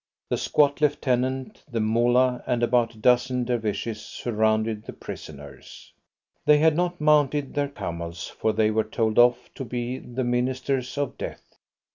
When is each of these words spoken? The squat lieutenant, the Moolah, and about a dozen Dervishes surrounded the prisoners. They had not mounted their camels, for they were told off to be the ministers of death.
The 0.31 0.37
squat 0.37 0.81
lieutenant, 0.81 1.63
the 1.71 1.79
Moolah, 1.79 2.43
and 2.47 2.63
about 2.63 2.95
a 2.95 2.97
dozen 2.97 3.43
Dervishes 3.45 4.01
surrounded 4.03 4.83
the 4.83 4.93
prisoners. 4.93 5.93
They 6.43 6.57
had 6.57 6.75
not 6.75 6.99
mounted 6.99 7.53
their 7.53 7.69
camels, 7.69 8.25
for 8.27 8.51
they 8.51 8.71
were 8.71 8.83
told 8.83 9.19
off 9.19 9.53
to 9.53 9.63
be 9.63 9.99
the 9.99 10.23
ministers 10.23 10.97
of 10.97 11.19
death. 11.19 11.53